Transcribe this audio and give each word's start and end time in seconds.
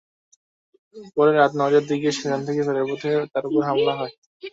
পরে 1.15 1.31
রাত 1.31 1.51
নয়টার 1.55 1.85
দিকে 1.89 2.09
সেখান 2.11 2.39
থেকে 2.47 2.61
ফেরার 2.63 2.87
পথে 2.89 3.09
তাঁর 3.33 3.45
ওপর 3.47 3.61
হামলা 3.69 3.93
হয়। 3.99 4.13